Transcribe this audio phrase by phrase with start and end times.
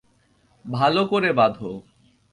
[0.65, 1.71] ভালো করে বাঁধো।